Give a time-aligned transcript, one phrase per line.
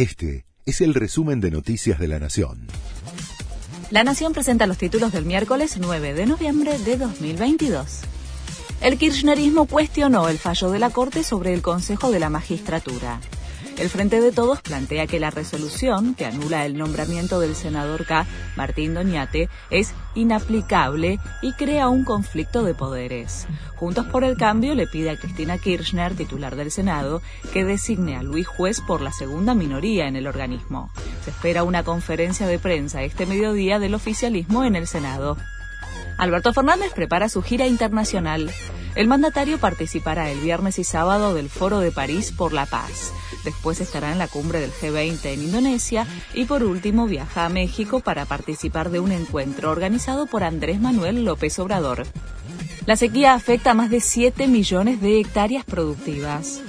[0.00, 2.68] Este es el resumen de Noticias de la Nación.
[3.90, 8.00] La Nación presenta los títulos del miércoles 9 de noviembre de 2022.
[8.80, 13.20] El kirchnerismo cuestionó el fallo de la Corte sobre el Consejo de la Magistratura.
[13.80, 18.26] El Frente de Todos plantea que la resolución que anula el nombramiento del senador K,
[18.54, 23.46] Martín Doñate, es inaplicable y crea un conflicto de poderes.
[23.76, 27.22] Juntos por el Cambio le pide a Cristina Kirchner, titular del Senado,
[27.54, 30.90] que designe a Luis Juez por la segunda minoría en el organismo.
[31.24, 35.38] Se espera una conferencia de prensa este mediodía del oficialismo en el Senado.
[36.20, 38.50] Alberto Fernández prepara su gira internacional.
[38.94, 43.10] El mandatario participará el viernes y sábado del Foro de París por la Paz.
[43.42, 48.00] Después estará en la cumbre del G20 en Indonesia y por último viaja a México
[48.00, 52.06] para participar de un encuentro organizado por Andrés Manuel López Obrador.
[52.84, 56.60] La sequía afecta a más de 7 millones de hectáreas productivas.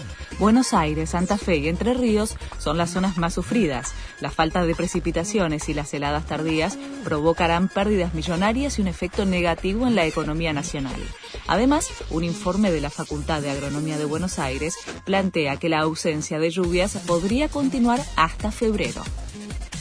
[0.41, 3.93] Buenos Aires, Santa Fe y Entre Ríos son las zonas más sufridas.
[4.21, 9.85] La falta de precipitaciones y las heladas tardías provocarán pérdidas millonarias y un efecto negativo
[9.85, 10.99] en la economía nacional.
[11.45, 16.39] Además, un informe de la Facultad de Agronomía de Buenos Aires plantea que la ausencia
[16.39, 19.03] de lluvias podría continuar hasta febrero.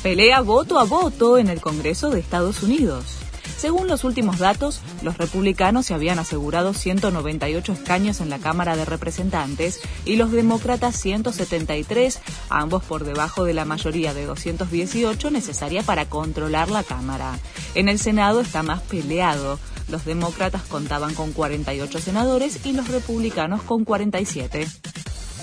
[0.02, 3.29] Pelea voto a voto en el Congreso de Estados Unidos.
[3.61, 8.86] Según los últimos datos, los republicanos se habían asegurado 198 escaños en la Cámara de
[8.86, 16.08] Representantes y los demócratas 173, ambos por debajo de la mayoría de 218 necesaria para
[16.08, 17.38] controlar la Cámara.
[17.75, 19.58] En el Senado está más peleado.
[19.91, 24.69] Los demócratas contaban con 48 senadores y los republicanos con 47.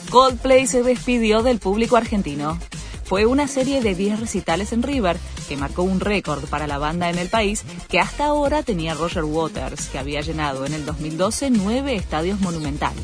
[0.10, 2.58] Coldplay se despidió del público argentino.
[3.08, 7.10] Fue una serie de 10 recitales en River que marcó un récord para la banda
[7.10, 11.52] en el país que hasta ahora tenía Roger Waters, que había llenado en el 2012
[11.52, 13.02] nueve estadios monumentales.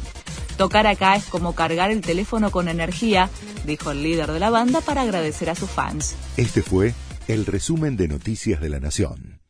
[0.57, 3.29] Tocar acá es como cargar el teléfono con energía,
[3.65, 6.15] dijo el líder de la banda para agradecer a sus fans.
[6.35, 6.93] Este fue
[7.29, 9.42] el resumen de Noticias de la Nación.